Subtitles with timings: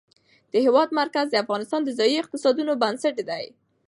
[0.51, 3.45] د هېواد مرکز د افغانستان د ځایي اقتصادونو بنسټ دی.